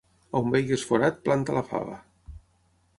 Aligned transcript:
On 0.39 0.47
veges 0.55 0.85
forat, 0.93 1.21
planta 1.29 1.59
la 1.59 1.65
fava. 1.71 2.03